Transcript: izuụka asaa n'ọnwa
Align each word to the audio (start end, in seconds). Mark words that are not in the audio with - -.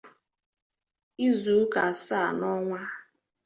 izuụka 1.27 1.79
asaa 1.91 2.29
n'ọnwa 2.39 2.81